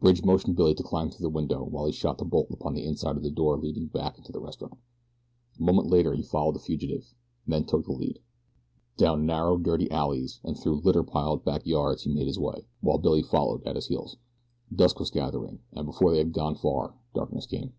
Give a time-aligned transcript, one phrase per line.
[0.00, 2.84] Bridge motioned Billy to climb through the window while he shot the bolt upon the
[2.84, 4.74] inside of the door leading back into the restaurant.
[5.56, 8.18] A moment later he followed the fugitive, and then took the lead.
[8.96, 12.98] Down narrow, dirty alleys, and through litter piled back yards he made his way, while
[12.98, 14.16] Billy followed at his heels.
[14.74, 17.72] Dusk was gathering, and before they had gone far darkness came.